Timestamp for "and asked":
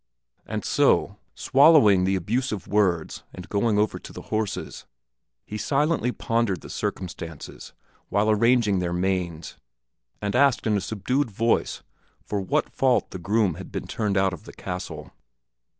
10.19-10.65